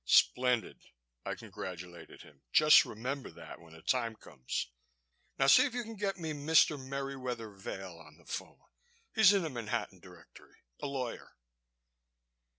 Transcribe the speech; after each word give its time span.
"Splendid!" 0.03 0.81
I 1.27 1.35
congratulated 1.35 2.23
him. 2.23 2.41
"Just 2.51 2.85
remember 2.85 3.29
that, 3.29 3.61
when 3.61 3.73
the 3.73 3.83
time 3.83 4.15
comes. 4.15 4.71
Now 5.37 5.45
see 5.45 5.67
if 5.67 5.75
you 5.75 5.83
can 5.83 5.95
get 5.95 6.17
me 6.17 6.33
Mr. 6.33 6.75
Merriwether 6.83 7.51
Vail 7.55 7.99
on 7.99 8.17
the 8.17 8.25
phone. 8.25 8.63
He's 9.13 9.31
in 9.31 9.43
the 9.43 9.51
Manhattan 9.51 9.99
Directory 9.99 10.63
a 10.79 10.87
lawyer." 10.87 11.35